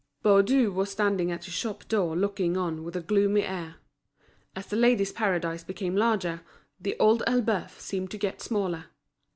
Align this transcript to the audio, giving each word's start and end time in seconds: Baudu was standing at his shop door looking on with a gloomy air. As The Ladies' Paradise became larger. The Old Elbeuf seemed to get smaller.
Baudu 0.23 0.73
was 0.73 0.89
standing 0.89 1.29
at 1.31 1.45
his 1.45 1.53
shop 1.53 1.87
door 1.87 2.15
looking 2.17 2.57
on 2.57 2.83
with 2.83 2.95
a 2.95 3.01
gloomy 3.01 3.43
air. 3.43 3.75
As 4.55 4.65
The 4.65 4.75
Ladies' 4.75 5.11
Paradise 5.11 5.63
became 5.63 5.95
larger. 5.95 6.41
The 6.79 6.95
Old 6.99 7.21
Elbeuf 7.27 7.79
seemed 7.79 8.09
to 8.09 8.17
get 8.17 8.41
smaller. 8.41 8.85